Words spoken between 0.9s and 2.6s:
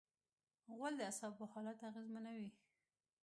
د اعصابو حالت اغېزمنوي.